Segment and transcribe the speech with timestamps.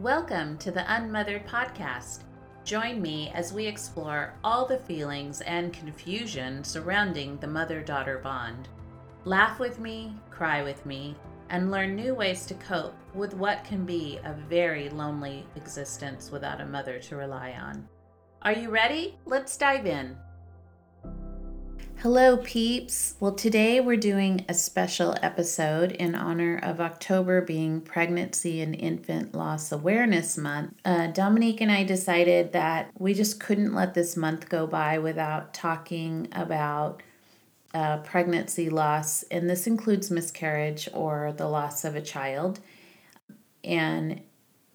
[0.00, 2.24] Welcome to the Unmothered Podcast.
[2.64, 8.66] Join me as we explore all the feelings and confusion surrounding the mother daughter bond.
[9.24, 11.14] Laugh with me, cry with me,
[11.48, 16.60] and learn new ways to cope with what can be a very lonely existence without
[16.60, 17.88] a mother to rely on.
[18.42, 19.16] Are you ready?
[19.26, 20.16] Let's dive in.
[22.04, 23.14] Hello, peeps.
[23.18, 29.34] Well, today we're doing a special episode in honor of October being Pregnancy and Infant
[29.34, 30.74] Loss Awareness Month.
[30.84, 35.54] Uh, Dominique and I decided that we just couldn't let this month go by without
[35.54, 37.02] talking about
[37.72, 42.60] uh, pregnancy loss, and this includes miscarriage or the loss of a child.
[43.64, 44.20] And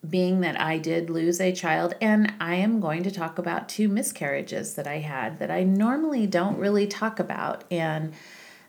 [0.07, 3.89] being that I did lose a child, and I am going to talk about two
[3.89, 7.63] miscarriages that I had that I normally don't really talk about.
[7.69, 8.13] And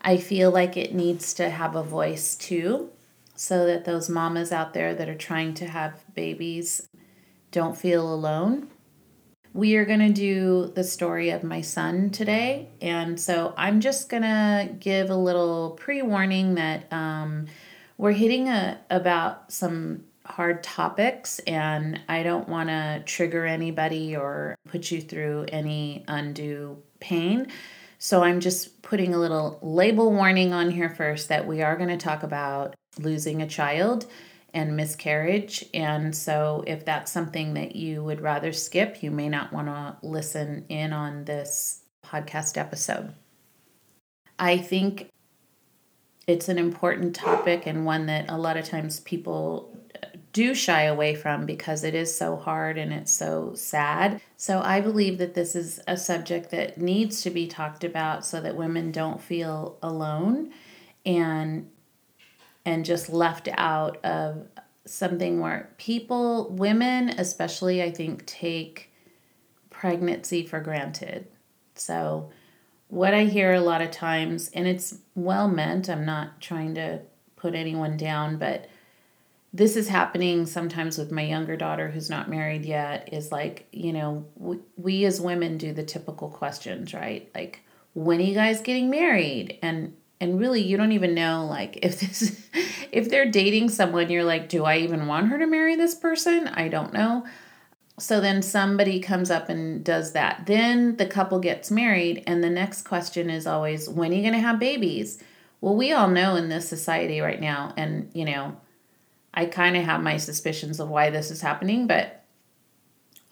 [0.02, 2.90] I feel like it needs to have a voice too,
[3.36, 6.88] so that those mamas out there that are trying to have babies
[7.52, 8.68] don't feel alone.
[9.52, 12.68] We are going to do the story of my son today.
[12.80, 17.46] And so I'm just going to give a little pre warning that um,
[17.98, 24.54] we're hitting a, about some hard topics, and I don't want to trigger anybody or
[24.68, 27.48] put you through any undue pain.
[27.98, 31.90] So I'm just putting a little label warning on here first that we are going
[31.90, 34.06] to talk about losing a child
[34.54, 35.64] and miscarriage.
[35.74, 39.96] And so if that's something that you would rather skip, you may not want to
[40.02, 43.14] listen in on this podcast episode.
[44.38, 45.10] I think
[46.26, 49.76] it's an important topic and one that a lot of times people
[50.32, 54.20] do shy away from because it is so hard and it's so sad.
[54.36, 58.40] So I believe that this is a subject that needs to be talked about so
[58.40, 60.52] that women don't feel alone
[61.04, 61.68] and
[62.64, 64.46] and just left out of
[64.84, 68.92] something where people women especially I think take
[69.70, 71.26] pregnancy for granted.
[71.74, 72.30] So
[72.88, 77.00] what I hear a lot of times and it's well meant, I'm not trying to
[77.36, 78.68] put anyone down, but
[79.52, 83.92] this is happening sometimes with my younger daughter who's not married yet is like you
[83.92, 87.30] know we, we as women do the typical questions right?
[87.34, 87.60] Like
[87.94, 89.58] when are you guys getting married?
[89.62, 92.48] And and really you don't even know like if this
[92.92, 96.46] if they're dating someone you're like do i even want her to marry this person?
[96.48, 97.26] I don't know.
[97.98, 100.44] So then somebody comes up and does that.
[100.46, 104.32] Then the couple gets married and the next question is always when are you going
[104.32, 105.18] to have babies?
[105.60, 108.56] Well we all know in this society right now and you know
[109.32, 112.24] I kind of have my suspicions of why this is happening, but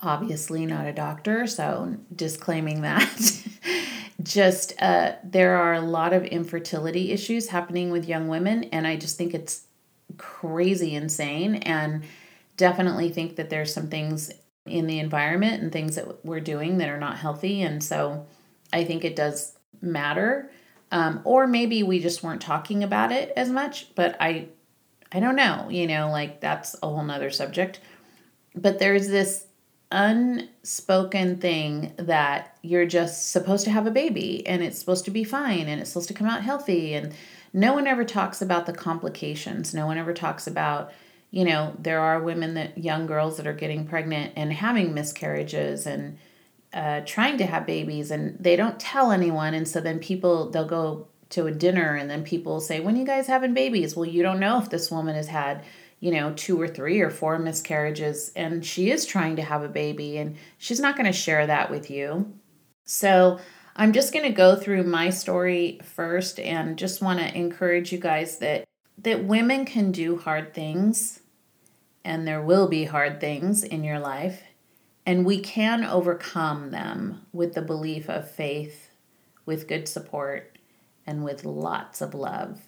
[0.03, 3.44] obviously not a doctor, so disclaiming that.
[4.22, 8.97] just uh, there are a lot of infertility issues happening with young women, and I
[8.97, 9.66] just think it's
[10.16, 12.04] crazy insane, and
[12.56, 14.32] definitely think that there's some things
[14.66, 18.26] in the environment and things that we're doing that are not healthy, and so
[18.72, 20.50] I think it does matter.
[20.91, 24.48] Um, or maybe we just weren't talking about it as much, but I
[25.13, 27.81] I don't know, you know, like that's a whole nother subject.
[28.55, 29.47] But there's this
[29.91, 35.25] unspoken thing that you're just supposed to have a baby and it's supposed to be
[35.25, 36.95] fine and it's supposed to come out healthy.
[36.95, 37.15] And
[37.53, 39.73] no one ever talks about the complications.
[39.73, 40.93] No one ever talks about,
[41.31, 45.87] you know, there are women that, young girls that are getting pregnant and having miscarriages
[45.87, 46.19] and
[46.75, 49.55] uh, trying to have babies and they don't tell anyone.
[49.55, 53.05] And so then people, they'll go to a dinner and then people say when you
[53.05, 53.97] guys having babies?
[53.97, 55.65] Well you don't know if this woman has had
[56.00, 59.69] you know two or three or four miscarriages and she is trying to have a
[59.69, 62.33] baby and she's not going to share that with you.
[62.84, 63.39] So
[63.78, 67.99] i'm just going to go through my story first and just want to encourage you
[67.99, 68.65] guys that
[68.99, 71.21] that women can do hard things
[72.05, 74.43] and there will be hard things in your life
[75.06, 78.91] and we can overcome them with the belief of faith
[79.47, 80.58] with good support
[81.09, 82.61] and with lots of love.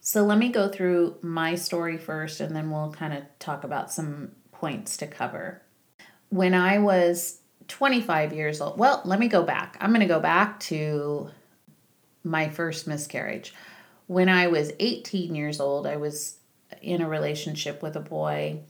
[0.00, 3.92] So let me go through my story first and then we'll kind of talk about
[3.92, 5.60] some points to cover.
[6.30, 9.76] When I was 25 years old, well, let me go back.
[9.78, 11.28] I'm going to go back to
[12.24, 13.54] my first miscarriage.
[14.06, 16.38] When I was 18 years old, I was
[16.80, 18.60] in a relationship with a boy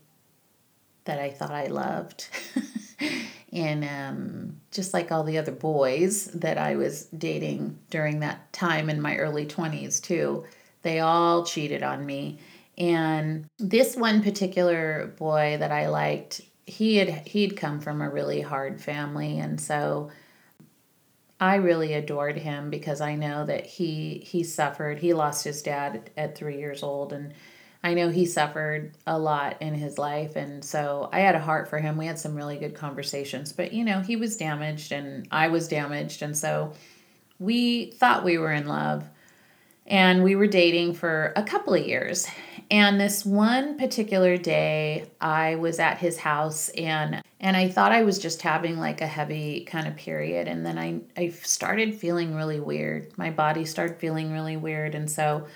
[1.05, 2.29] that I thought I loved.
[3.53, 8.89] and um, just like all the other boys that I was dating during that time
[8.89, 10.45] in my early 20s, too,
[10.83, 12.39] they all cheated on me.
[12.79, 18.41] And this one particular boy that I liked, he had he'd come from a really
[18.41, 20.11] hard family, and so
[21.41, 24.99] I really adored him because I know that he he suffered.
[24.99, 27.35] He lost his dad at three years old, and
[27.83, 30.37] I know he suffered a lot in his life.
[30.37, 31.97] And so I had a heart for him.
[31.97, 35.67] We had some really good conversations, but you know, he was damaged and I was
[35.67, 36.21] damaged.
[36.21, 36.75] And so
[37.39, 39.05] we thought we were in love
[39.87, 42.27] and we were dating for a couple of years.
[42.71, 48.03] And this one particular day, I was at his house and and I thought I
[48.03, 52.35] was just having like a heavy kind of period and then I I started feeling
[52.35, 53.17] really weird.
[53.17, 55.47] My body started feeling really weird and so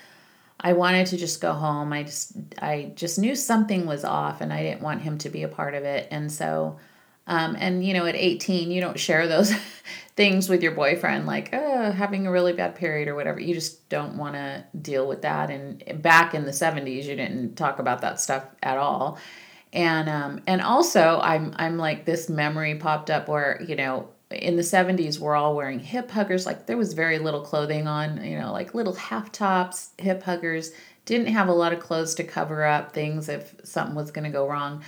[0.65, 1.93] I wanted to just go home.
[1.93, 5.43] I just I just knew something was off and I didn't want him to be
[5.43, 6.07] a part of it.
[6.09, 6.79] And so
[7.27, 9.53] um, and you know, at 18, you don't share those
[10.15, 13.39] things with your boyfriend, like oh, having a really bad period or whatever.
[13.39, 15.51] You just don't want to deal with that.
[15.51, 19.19] And back in the 70s, you didn't talk about that stuff at all.
[19.71, 24.07] And um, and also, I'm I'm like this memory popped up where you know
[24.41, 26.45] in the 70s we're all wearing hip huggers.
[26.45, 30.71] Like there was very little clothing on you know like little half tops hip huggers.
[31.05, 34.31] Didn't have a lot of clothes to cover up things if something was going to
[34.31, 34.83] go wrong.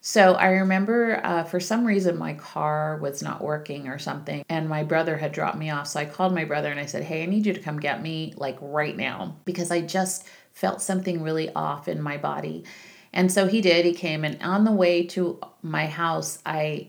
[0.00, 4.68] So i remember uh, for some reason my car was not working or something and
[4.68, 5.88] my brother had dropped me off.
[5.88, 8.02] So i called my brother and i said hey i need you to come get
[8.02, 12.64] me like right now because i just felt something really off in my body.
[13.12, 13.86] And so he did.
[13.86, 16.88] He came and on the way to my house i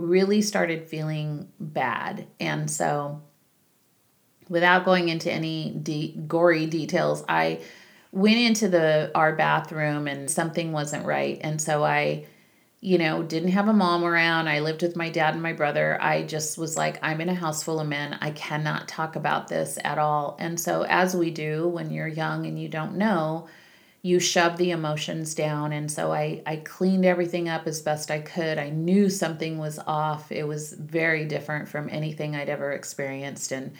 [0.00, 2.26] really started feeling bad.
[2.38, 3.22] And so,
[4.48, 7.60] without going into any de- gory details, I
[8.12, 11.38] went into the our bathroom and something wasn't right.
[11.42, 12.26] And so I
[12.82, 14.48] you know, didn't have a mom around.
[14.48, 16.00] I lived with my dad and my brother.
[16.00, 18.16] I just was like, I'm in a house full of men.
[18.22, 20.36] I cannot talk about this at all.
[20.40, 23.48] And so, as we do when you're young and you don't know,
[24.02, 25.72] you shove the emotions down.
[25.72, 28.58] And so I, I cleaned everything up as best i could.
[28.58, 30.32] I knew something was off.
[30.32, 33.52] It was very different from anything i'd ever experienced.
[33.52, 33.72] And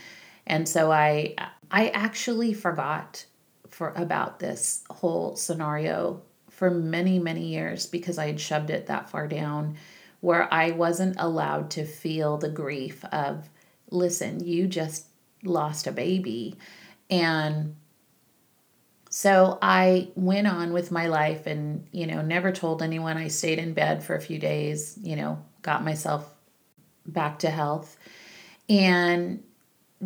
[0.46, 1.34] and so i
[1.70, 3.24] i actually forgot
[3.68, 9.08] for about this whole scenario for many many years because i had shoved it that
[9.10, 9.76] far down
[10.20, 13.48] where i wasn't allowed to feel the grief of
[13.90, 15.06] listen you just
[15.42, 16.56] lost a baby.
[17.08, 17.76] And
[19.10, 23.16] so I went on with my life and, you know, never told anyone.
[23.16, 26.32] I stayed in bed for a few days, you know, got myself
[27.04, 27.96] back to health
[28.68, 29.42] and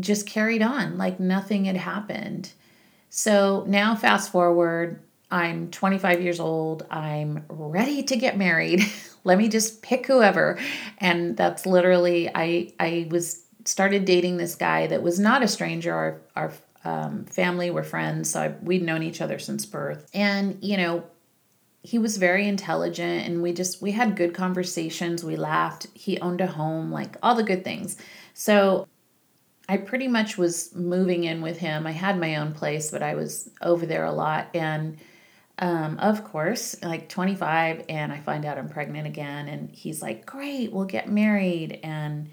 [0.00, 2.50] just carried on like nothing had happened.
[3.10, 6.86] So now, fast forward, I'm 25 years old.
[6.90, 8.80] I'm ready to get married.
[9.24, 10.58] Let me just pick whoever.
[10.96, 15.94] And that's literally, I, I was started dating this guy that was not a stranger.
[15.94, 16.52] Our, our
[16.84, 18.30] um, family, we're friends.
[18.30, 20.08] So I, we'd known each other since birth.
[20.12, 21.04] And, you know,
[21.84, 25.86] he was very intelligent and we just we had good conversations we laughed.
[25.92, 27.96] He owned a home like all the good things.
[28.32, 28.88] So
[29.68, 31.86] i pretty much was moving in with him.
[31.86, 34.48] I had my own place but i was over there a lot.
[34.54, 34.96] And
[35.58, 40.24] um, of course like 25 and i find out i'm pregnant again and he's like
[40.24, 41.80] great we'll get married.
[41.82, 42.30] And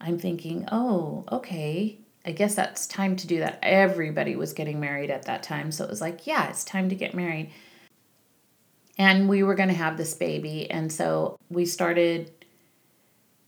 [0.00, 3.58] i'm thinking oh okay I guess that's time to do that.
[3.62, 5.72] Everybody was getting married at that time.
[5.72, 7.50] So it was like, yeah, it's time to get married.
[8.96, 10.70] And we were going to have this baby.
[10.70, 12.30] And so we started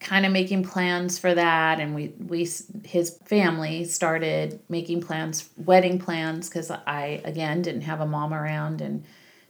[0.04, 2.46] kind of making plans for that and we we
[2.84, 8.82] his family started making plans wedding plans cuz I again didn't have a mom around
[8.82, 9.04] and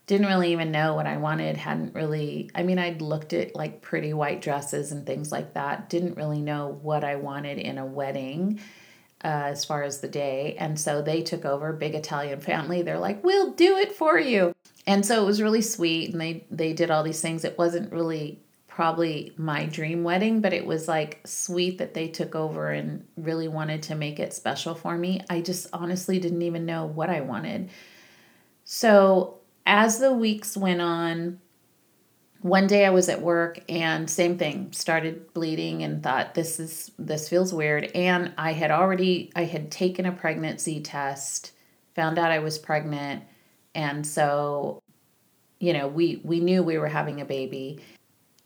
[0.06, 3.82] didn't really even know what I wanted hadn't really I mean I'd looked at like
[3.82, 7.86] pretty white dresses and things like that didn't really know what I wanted in a
[7.86, 8.60] wedding
[9.24, 10.54] uh, as far as the day.
[10.58, 12.82] And so they took over, big Italian family.
[12.82, 14.54] They're like, we'll do it for you.
[14.86, 16.12] And so it was really sweet.
[16.12, 17.44] And they, they did all these things.
[17.44, 18.38] It wasn't really
[18.68, 23.48] probably my dream wedding, but it was like sweet that they took over and really
[23.48, 25.20] wanted to make it special for me.
[25.30, 27.70] I just honestly didn't even know what I wanted.
[28.64, 31.40] So as the weeks went on,
[32.44, 36.90] one day I was at work and same thing, started bleeding and thought this is
[36.98, 41.52] this feels weird and I had already I had taken a pregnancy test,
[41.94, 43.24] found out I was pregnant
[43.74, 44.82] and so
[45.58, 47.80] you know, we we knew we were having a baby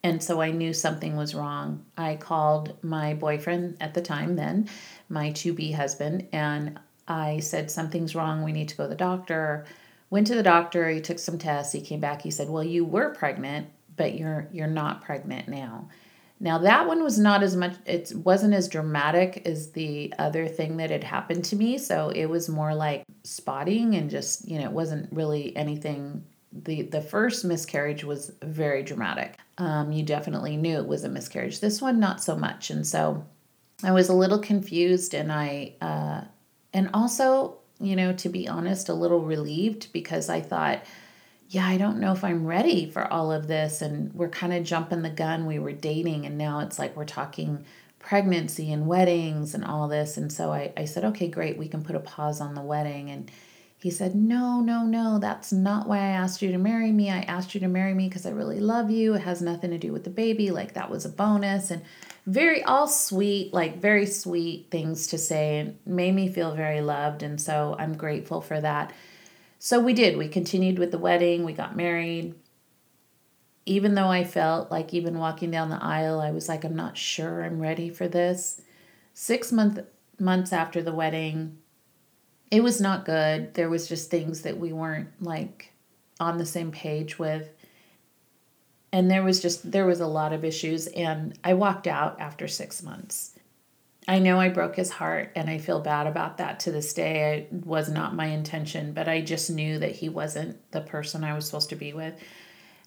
[0.05, 1.85] and so I knew something was wrong.
[1.97, 4.69] I called my boyfriend at the time then,
[5.09, 6.79] my to be husband, and
[7.09, 9.67] I said something's wrong, we need to go to the doctor.
[10.09, 12.85] Went to the doctor, he took some tests, he came back, he said, "Well, you
[12.85, 15.89] were pregnant." But you're you're not pregnant now.
[16.41, 20.77] Now that one was not as much it wasn't as dramatic as the other thing
[20.77, 24.65] that had happened to me, so it was more like spotting and just, you know,
[24.65, 29.39] it wasn't really anything the the first miscarriage was very dramatic.
[29.59, 31.61] Um, you definitely knew it was a miscarriage.
[31.61, 33.25] This one not so much, and so
[33.83, 36.23] I was a little confused, and I uh,
[36.73, 40.83] and also you know to be honest, a little relieved because I thought
[41.49, 43.81] yeah, I don't know if I'm ready for all of this.
[43.81, 45.47] And we're kind of jumping the gun.
[45.47, 47.65] We were dating, and now it's like we're talking
[47.99, 50.17] pregnancy and weddings and all this.
[50.17, 53.11] And so I, I said, okay, great, we can put a pause on the wedding.
[53.11, 53.31] And
[53.79, 57.11] he said, no, no, no, that's not why I asked you to marry me.
[57.11, 59.15] I asked you to marry me because I really love you.
[59.15, 60.51] It has nothing to do with the baby.
[60.51, 61.71] Like that was a bonus.
[61.71, 61.83] And
[62.27, 67.23] very, all sweet, like very sweet things to say and made me feel very loved.
[67.23, 68.93] And so I'm grateful for that.
[69.59, 70.17] So we did.
[70.17, 71.45] We continued with the wedding.
[71.45, 72.35] We got married
[73.69, 76.97] even though I felt like even walking down the aisle, I was like, I'm not
[76.97, 78.63] sure I'm ready for this.
[79.13, 79.81] Six month,
[80.19, 81.59] months after the wedding,
[82.51, 83.53] it was not good.
[83.53, 85.71] There was just things that we weren't like
[86.19, 87.51] on the same page with.
[88.91, 90.87] And there was just, there was a lot of issues.
[90.87, 93.38] And I walked out after six months.
[94.09, 97.47] I know I broke his heart and I feel bad about that to this day.
[97.53, 101.35] It was not my intention, but I just knew that he wasn't the person I
[101.35, 102.15] was supposed to be with.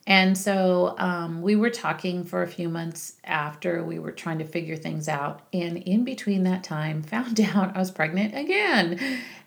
[0.08, 4.46] And so um, we were talking for a few months after we were trying to
[4.46, 5.42] figure things out.
[5.54, 9.00] And in between that time, found out I was pregnant again.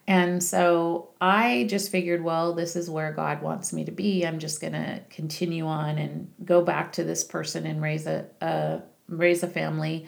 [0.07, 4.25] And so I just figured, well, this is where God wants me to be.
[4.25, 8.27] I'm just going to continue on and go back to this person and raise a,
[8.41, 10.07] a raise a family.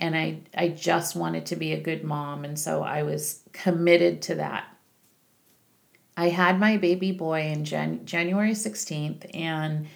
[0.00, 4.22] And I I just wanted to be a good mom, and so I was committed
[4.22, 4.64] to that.
[6.16, 9.86] I had my baby boy in Jan- January 16th, and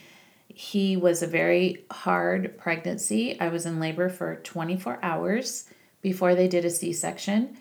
[0.48, 3.38] he was a very hard pregnancy.
[3.40, 5.68] I was in labor for 24 hours
[6.00, 7.56] before they did a C section.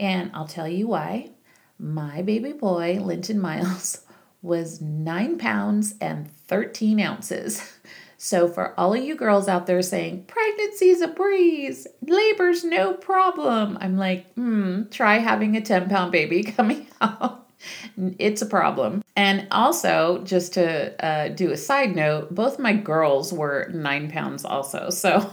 [0.00, 1.30] And I'll tell you why.
[1.78, 4.02] My baby boy, Linton Miles,
[4.42, 7.72] was nine pounds and 13 ounces.
[8.18, 13.78] So, for all of you girls out there saying, pregnancy's a breeze, labor's no problem,
[13.80, 17.48] I'm like, hmm, try having a 10 pound baby coming out
[18.18, 19.02] it's a problem.
[19.16, 24.44] And also, just to uh, do a side note, both my girls were nine pounds
[24.44, 24.90] also.
[24.98, 25.30] So,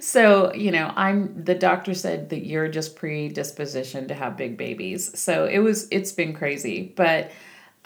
[0.00, 5.18] so you know, I'm the doctor said that you're just predispositioned to have big babies.
[5.18, 7.30] So it was, it's been crazy, but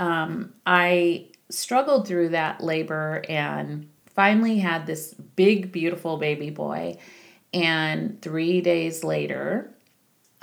[0.01, 6.99] um, I struggled through that labor and finally had this big, beautiful baby boy.
[7.53, 9.75] And three days later,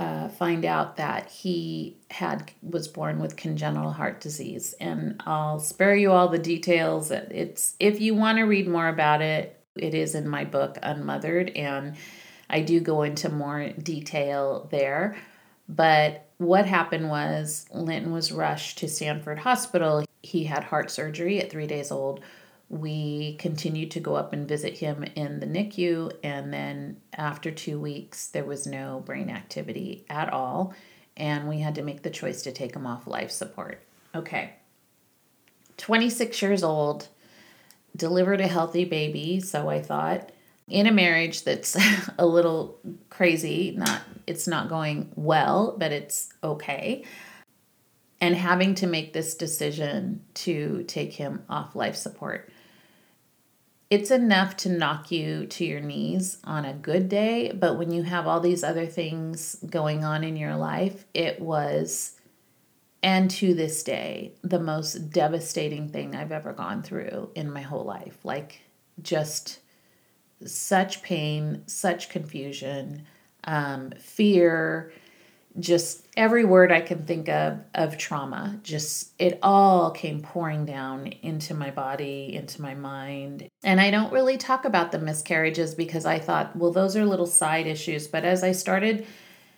[0.02, 4.74] uh, find out that he had was born with congenital heart disease.
[4.80, 7.12] And i'll spare you all the details.
[7.12, 11.56] It's if you want to read more about it it is in my book unmothered
[11.56, 11.96] and
[12.50, 15.18] i do go into more detail there.
[15.70, 20.04] But what happened was linton was rushed to stanford hospital.
[20.24, 22.22] He had heart surgery at three days old
[22.72, 26.14] we continued to go up and visit him in the NICU.
[26.24, 30.74] And then after two weeks, there was no brain activity at all.
[31.18, 33.84] And we had to make the choice to take him off life support.
[34.16, 34.54] Okay.
[35.76, 37.10] 26 years old,
[37.94, 39.42] delivered a healthy baby.
[39.42, 40.32] So I thought,
[40.70, 41.78] in a marriage that's
[42.18, 47.04] a little crazy, not it's not going well, but it's okay
[48.22, 52.52] and having to make this decision to take him off life support
[53.92, 58.04] it's enough to knock you to your knees on a good day, but when you
[58.04, 62.14] have all these other things going on in your life, it was,
[63.04, 67.84] and to this day, the most devastating thing I've ever gone through in my whole
[67.84, 68.18] life.
[68.24, 68.62] Like,
[69.02, 69.60] just
[70.46, 73.06] such pain, such confusion,
[73.44, 74.94] um, fear,
[75.60, 81.08] just every word I can think of of trauma, just it all came pouring down
[81.22, 83.48] into my body, into my mind.
[83.64, 87.28] And I don't really talk about the miscarriages because I thought, well, those are little
[87.28, 88.08] side issues.
[88.08, 89.06] But as I started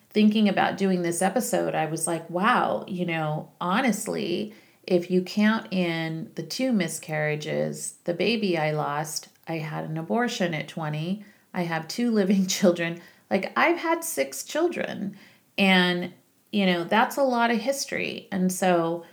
[0.10, 4.54] thinking about doing this episode, I was like, wow, you know, honestly,
[4.86, 10.54] if you count in the two miscarriages, the baby I lost, I had an abortion
[10.54, 11.24] at 20,
[11.54, 13.02] I have two living children.
[13.30, 15.18] Like I've had six children
[15.58, 16.14] and,
[16.52, 18.28] you know, that's a lot of history.
[18.32, 19.06] And so,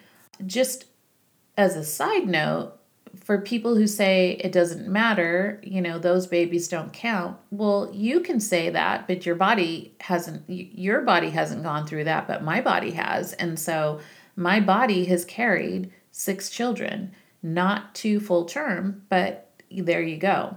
[0.47, 0.87] just
[1.56, 2.80] as a side note,
[3.16, 7.37] for people who say it doesn't matter, you know, those babies don't count.
[7.50, 12.28] Well, you can say that, but your body hasn't your body hasn't gone through that,
[12.28, 13.32] but my body has.
[13.35, 14.00] And so
[14.37, 20.56] my body has carried six children, not two full term, but there you go.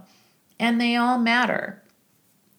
[0.59, 1.82] And they all matter.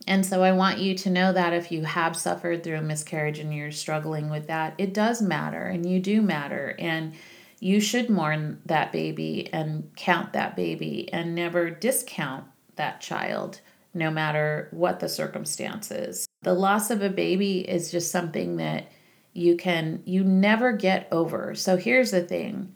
[0.06, 3.38] And so I want you to know that if you have suffered through a miscarriage
[3.38, 6.76] and you're struggling with that, it does matter and you do matter.
[6.78, 7.14] And
[7.60, 12.44] you should mourn that baby and count that baby and never discount
[12.76, 13.60] that child,
[13.94, 16.26] no matter what the circumstances.
[16.42, 18.90] The loss of a baby is just something that
[19.32, 21.54] you can, you never get over.
[21.54, 22.74] So here's the thing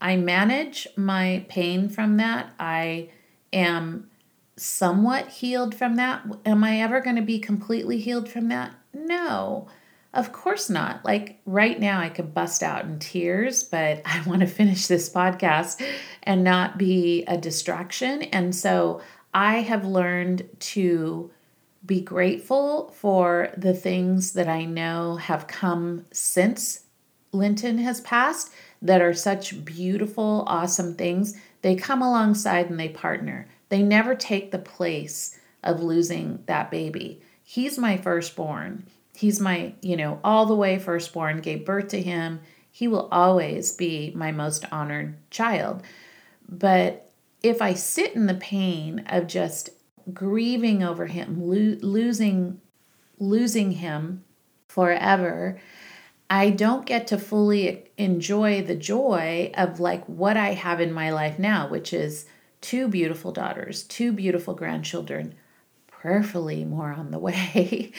[0.00, 2.50] I manage my pain from that.
[2.58, 3.10] I
[3.52, 4.07] am
[4.58, 6.24] somewhat healed from that.
[6.44, 8.74] Am I ever going to be completely healed from that?
[8.92, 9.68] No.
[10.12, 11.04] Of course not.
[11.04, 15.10] Like right now, I could bust out in tears, but I want to finish this
[15.10, 15.82] podcast
[16.22, 18.22] and not be a distraction.
[18.22, 19.00] And so
[19.32, 21.30] I have learned to
[21.84, 26.84] be grateful for the things that I know have come since
[27.32, 28.50] Linton has passed
[28.82, 31.36] that are such beautiful, awesome things.
[31.62, 33.48] They come alongside and they partner.
[33.68, 37.20] They never take the place of losing that baby.
[37.42, 38.86] He's my firstborn.
[39.14, 42.40] He's my, you know, all the way firstborn, gave birth to him.
[42.70, 45.82] He will always be my most honored child.
[46.48, 47.10] But
[47.42, 49.70] if I sit in the pain of just
[50.12, 52.60] grieving over him, lo- losing
[53.20, 54.24] losing him
[54.68, 55.60] forever,
[56.30, 61.10] I don't get to fully enjoy the joy of like what I have in my
[61.10, 62.26] life now, which is
[62.60, 65.34] two beautiful daughters, two beautiful grandchildren,
[65.86, 67.92] prayerfully more on the way,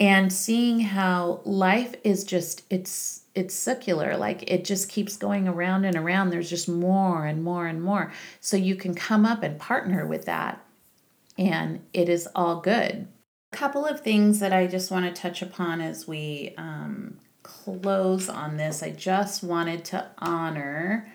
[0.00, 5.84] and seeing how life is just it's it's circular like it just keeps going around
[5.84, 6.30] and around.
[6.30, 8.12] There's just more and more and more.
[8.40, 10.64] So you can come up and partner with that
[11.36, 13.08] and it is all good.
[13.52, 18.28] A couple of things that i just want to touch upon as we um, close
[18.28, 18.82] on this.
[18.82, 21.12] I just wanted to honor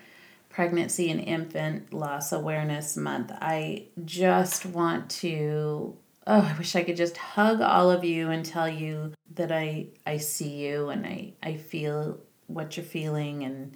[0.50, 6.96] pregnancy and infant loss awareness month i just want to oh, I wish I could
[6.96, 11.32] just hug all of you and tell you that I I see you and I
[11.42, 13.74] I feel what you're feeling and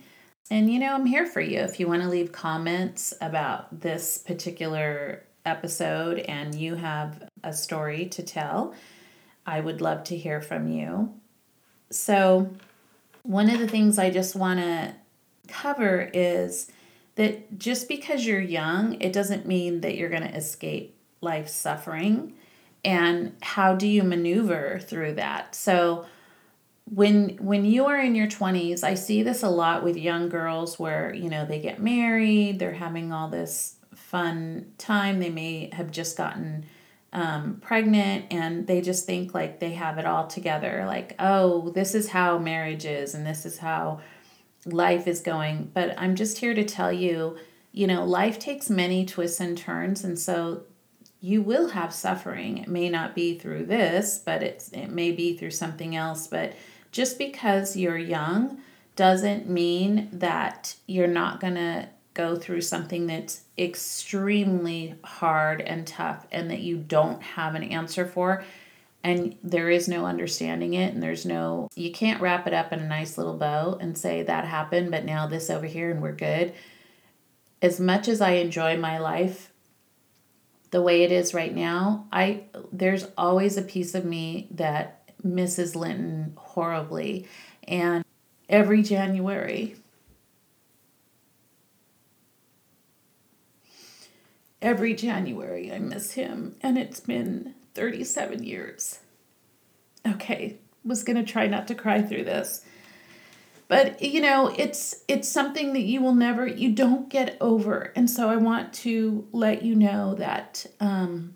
[0.50, 4.18] and you know, I'm here for you if you want to leave comments about this
[4.18, 8.74] particular episode and you have a story to tell.
[9.46, 11.14] I would love to hear from you.
[11.90, 12.50] So,
[13.22, 14.94] one of the things I just want to
[15.48, 16.70] cover is
[17.16, 22.34] that just because you're young, it doesn't mean that you're going to escape life suffering.
[22.84, 25.54] And how do you maneuver through that?
[25.54, 26.06] So
[26.90, 30.78] when when you are in your 20s i see this a lot with young girls
[30.78, 35.90] where you know they get married they're having all this fun time they may have
[35.90, 36.64] just gotten
[37.14, 41.94] um, pregnant and they just think like they have it all together like oh this
[41.94, 44.00] is how marriage is and this is how
[44.66, 47.36] life is going but i'm just here to tell you
[47.72, 50.64] you know life takes many twists and turns and so
[51.24, 52.58] you will have suffering.
[52.58, 56.52] It may not be through this, but it's it may be through something else, but
[56.92, 58.58] just because you're young
[58.94, 66.26] doesn't mean that you're not going to go through something that's extremely hard and tough
[66.30, 68.44] and that you don't have an answer for
[69.04, 72.80] and there is no understanding it and there's no you can't wrap it up in
[72.80, 76.12] a nice little bow and say that happened but now this over here and we're
[76.12, 76.52] good
[77.62, 79.52] as much as i enjoy my life
[80.74, 85.76] the way it is right now, I there's always a piece of me that misses
[85.76, 87.28] Linton horribly.
[87.68, 88.04] And
[88.48, 89.76] every January,
[94.60, 96.56] every January I miss him.
[96.60, 99.00] And it's been 37 years.
[100.06, 102.64] Okay, was going to try not to cry through this.
[103.66, 107.92] But you know it's it's something that you will never you don't get over.
[107.96, 111.34] And so i want to let you know that um,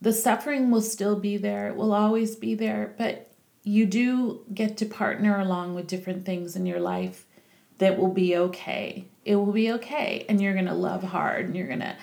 [0.00, 1.68] the suffering will still be there.
[1.68, 2.94] It will always be there.
[2.96, 3.30] But
[3.62, 7.26] you do get to partner along with different things in your life
[7.78, 9.06] that will be okay.
[9.24, 10.26] It will be okay.
[10.28, 11.96] And you're going to love hard and you're going to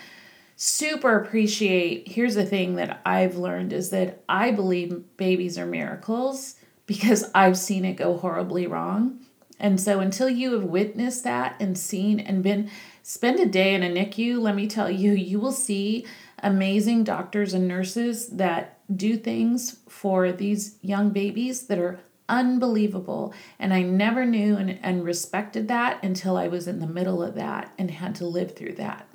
[0.63, 6.55] super appreciate here's the thing that i've learned is that i believe babies are miracles
[6.91, 9.21] because I've seen it go horribly wrong.
[9.57, 12.69] And so until you have witnessed that and seen and been
[13.01, 16.05] spend a day in a NICU, let me tell you, you will see
[16.43, 23.33] amazing doctors and nurses that do things for these young babies that are unbelievable.
[23.57, 27.35] And I never knew and, and respected that until I was in the middle of
[27.35, 29.07] that and had to live through that.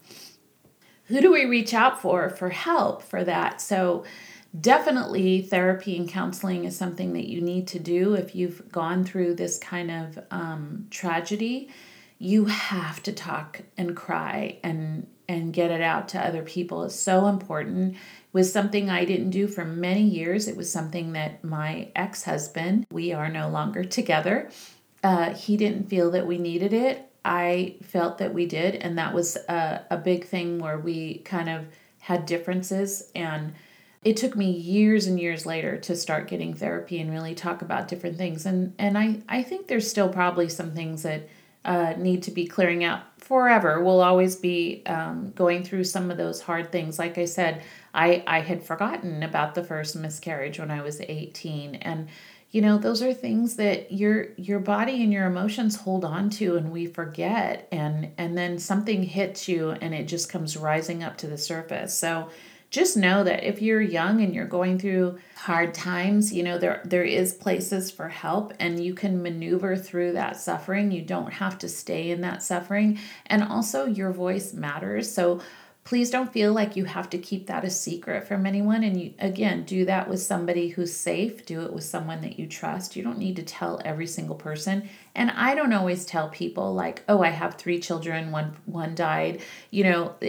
[1.09, 3.61] Who do we reach out for for help for that?
[3.61, 4.05] So
[4.59, 9.35] definitely therapy and counseling is something that you need to do if you've gone through
[9.35, 11.69] this kind of um, tragedy.
[12.19, 16.85] You have to talk and cry and and get it out to other people.
[16.85, 17.95] It's so important.
[17.95, 17.99] It
[18.33, 20.47] was something i didn't do for many years.
[20.47, 24.51] It was something that my ex-husband we are no longer together
[25.07, 29.13] uh, he didn't feel that we needed it i felt that we did and that
[29.13, 31.67] was a, a big thing where we kind of
[32.01, 33.53] had differences and
[34.05, 37.89] it took me years and years later to start getting therapy and really talk about
[37.89, 41.29] different things and and I I think there's still probably some things that
[41.67, 43.83] uh, need to be clearing out forever.
[43.83, 46.97] We'll always be um, going through some of those hard things.
[46.97, 47.63] Like I said,
[47.93, 51.75] I, I had forgotten about the first miscarriage when I was 18.
[51.75, 52.09] And,
[52.57, 56.57] you know, those are things that your your body and your emotions hold on to
[56.57, 57.69] and we forget.
[57.71, 61.95] And and then something hits you and it just comes rising up to the surface.
[61.95, 62.31] So
[62.71, 66.81] just know that if you're young and you're going through hard times, you know, there
[66.87, 70.91] there is places for help and you can maneuver through that suffering.
[70.91, 72.99] You don't have to stay in that suffering.
[73.27, 75.13] And also your voice matters.
[75.13, 75.43] So
[75.87, 78.83] please don't feel like you have to keep that a secret from anyone.
[78.83, 81.47] And you again do that with somebody who's safe.
[81.47, 82.97] Do it with someone that you trust.
[82.97, 84.89] You don't need to tell every single person.
[85.15, 88.33] And i don't always tell people like oh i have three children.
[88.33, 89.41] One one died.
[89.71, 90.15] You know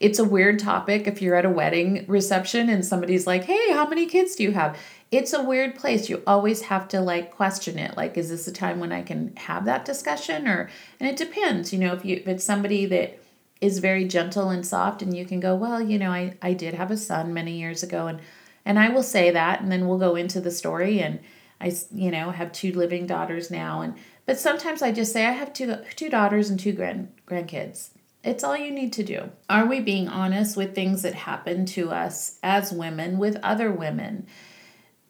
[0.00, 3.88] it's a weird topic if you're at a wedding reception and somebody's like hey how
[3.88, 4.78] many kids do you have?
[5.10, 6.08] It's a weird place.
[6.08, 7.96] You always have to like question it.
[7.96, 10.46] Like is this a time when i can have that discussion?
[10.46, 10.68] Or
[11.00, 11.72] and it depends.
[11.72, 13.19] You know if you if it's somebody that
[13.60, 16.74] is very gentle and soft and you can go well you know i i did
[16.74, 18.20] have a son many years ago and
[18.64, 21.20] and i will say that and then we'll go into the story and
[21.60, 23.94] i you know have two living daughters now and
[24.26, 27.90] but sometimes i just say i have two two daughters and two grand grandkids.
[28.22, 29.30] It's all you need to do.
[29.48, 34.26] Are we being honest with things that happen to us as women with other women?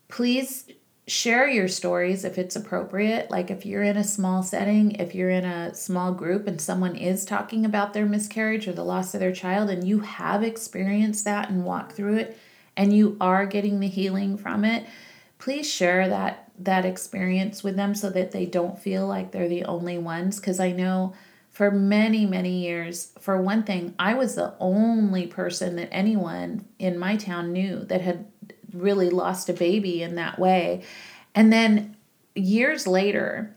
[0.08, 0.70] Please
[1.06, 3.30] share your stories if it's appropriate.
[3.30, 6.94] Like if you're in a small setting, if you're in a small group and someone
[6.94, 11.24] is talking about their miscarriage or the loss of their child and you have experienced
[11.24, 12.38] that and walked through it
[12.76, 14.86] and you are getting the healing from it,
[15.38, 19.64] please share that that experience with them so that they don't feel like they're the
[19.64, 21.14] only ones because I know
[21.48, 26.98] for many many years for one thing I was the only person that anyone in
[26.98, 28.26] my town knew that had
[28.72, 30.82] really lost a baby in that way.
[31.34, 31.96] And then
[32.34, 33.54] years later,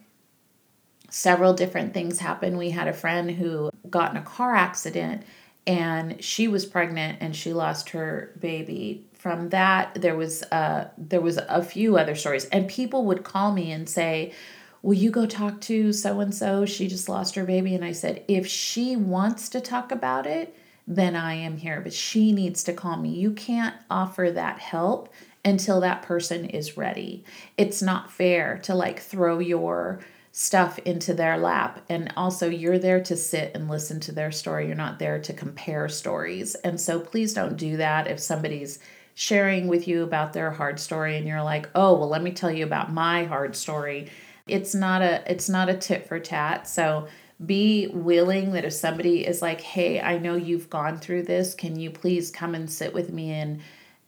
[1.09, 2.57] several different things happened.
[2.57, 5.23] We had a friend who got in a car accident
[5.65, 9.05] and she was pregnant and she lost her baby.
[9.13, 13.53] From that, there was uh, there was a few other stories, and people would call
[13.53, 14.33] me and say,
[14.81, 16.65] "Will you go talk to so and so?
[16.65, 20.53] She just lost her baby." And I said, "If she wants to talk about it,
[20.87, 21.81] then I am here.
[21.81, 23.09] But she needs to call me.
[23.09, 25.13] You can't offer that help
[25.45, 27.23] until that person is ready.
[27.57, 29.99] It's not fair to like throw your
[30.31, 31.83] stuff into their lap.
[31.89, 34.67] And also, you're there to sit and listen to their story.
[34.67, 36.55] You're not there to compare stories.
[36.55, 38.79] And so, please don't do that if somebody's
[39.15, 42.51] sharing with you about their hard story and you're like, "Oh, well, let me tell
[42.51, 44.09] you about my hard story."
[44.47, 46.67] It's not a it's not a tit for tat.
[46.67, 47.07] So,
[47.45, 51.79] be willing that if somebody is like, hey, I know you've gone through this, can
[51.79, 53.61] you please come and sit with me and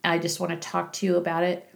[0.04, 1.68] I just want to talk to you about it?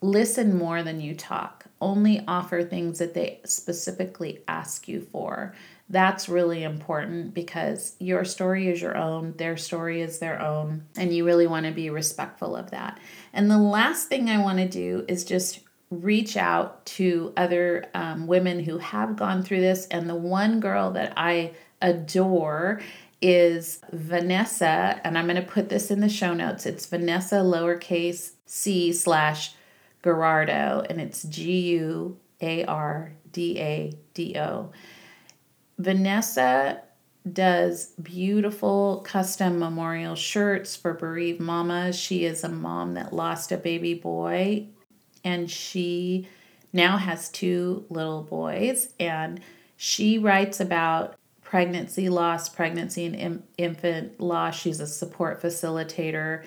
[0.00, 1.66] Listen more than you talk.
[1.80, 5.54] Only offer things that they specifically ask you for.
[5.88, 11.14] That's really important because your story is your own, their story is their own, and
[11.14, 12.98] you really want to be respectful of that.
[13.32, 15.60] And the last thing I want to do is just
[15.92, 19.86] reach out to other um, women who have gone through this.
[19.88, 21.52] And the one girl that I
[21.82, 22.80] adore
[23.20, 26.66] is Vanessa, and I'm going to put this in the show notes.
[26.66, 29.54] It's Vanessa lowercase c slash
[30.02, 34.72] Guardado, and it's G U A R D A D O.
[35.78, 36.82] Vanessa
[37.32, 41.96] does beautiful custom memorial shirts for bereaved mamas.
[41.96, 44.66] She is a mom that lost a baby boy
[45.24, 46.28] and she
[46.72, 49.40] now has two little boys and
[49.76, 54.58] she writes about pregnancy loss pregnancy and Im- infant loss.
[54.58, 56.44] She's a support facilitator.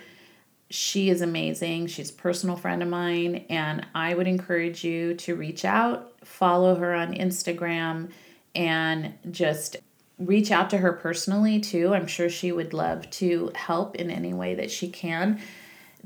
[0.72, 1.88] She is amazing.
[1.88, 6.76] She's a personal friend of mine and i would encourage you to reach out follow
[6.76, 8.10] her on instagram
[8.56, 9.78] and just
[10.18, 11.94] reach out to her personally too.
[11.94, 15.42] I'm sure she would love to help in any way that she can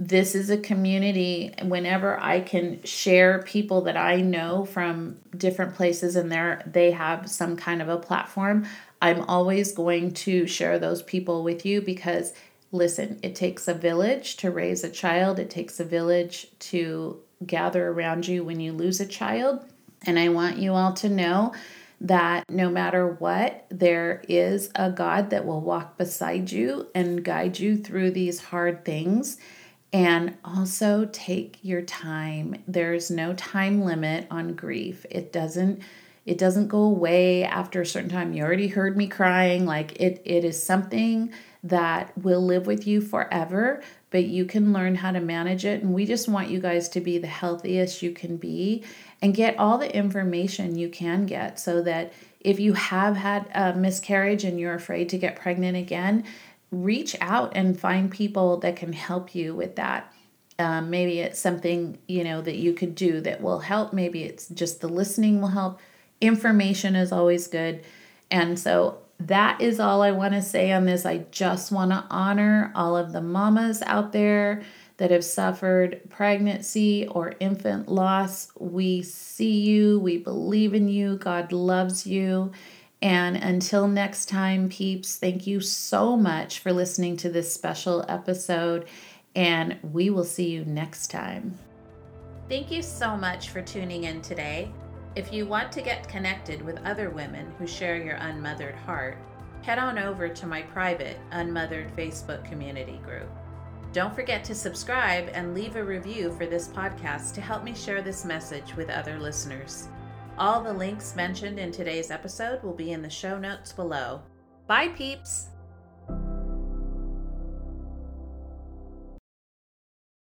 [0.01, 6.15] this is a community whenever i can share people that i know from different places
[6.15, 8.65] and they they have some kind of a platform
[9.01, 12.33] i'm always going to share those people with you because
[12.71, 17.89] listen it takes a village to raise a child it takes a village to gather
[17.89, 19.65] around you when you lose a child
[20.05, 21.53] and i want you all to know
[22.01, 27.59] that no matter what, there is a God that will walk beside you and guide
[27.59, 29.37] you through these hard things.
[29.91, 32.63] And also take your time.
[32.67, 35.05] There's no time limit on grief.
[35.09, 35.81] It doesn't
[36.25, 38.33] It doesn't go away after a certain time.
[38.33, 39.65] You already heard me crying.
[39.65, 44.95] Like it, it is something that will live with you forever, but you can learn
[44.95, 45.81] how to manage it.
[45.81, 48.83] And we just want you guys to be the healthiest you can be
[49.21, 53.73] and get all the information you can get so that if you have had a
[53.75, 56.23] miscarriage and you're afraid to get pregnant again,
[56.71, 60.13] reach out and find people that can help you with that.
[60.57, 63.93] Um, maybe it's something you know that you could do that will help.
[63.93, 65.79] Maybe it's just the listening will help.
[66.21, 67.83] Information is always good,
[68.29, 71.05] and so that is all I want to say on this.
[71.05, 74.63] I just want to honor all of the mamas out there
[74.97, 78.51] that have suffered pregnancy or infant loss.
[78.59, 82.51] We see you, we believe in you, God loves you.
[83.01, 88.87] And until next time, peeps, thank you so much for listening to this special episode,
[89.35, 91.57] and we will see you next time.
[92.49, 94.71] Thank you so much for tuning in today.
[95.15, 99.17] If you want to get connected with other women who share your unmothered heart,
[99.61, 103.29] head on over to my private Unmothered Facebook community group.
[103.91, 108.01] Don't forget to subscribe and leave a review for this podcast to help me share
[108.01, 109.87] this message with other listeners.
[110.39, 114.21] All the links mentioned in today's episode will be in the show notes below.
[114.67, 115.47] Bye, peeps!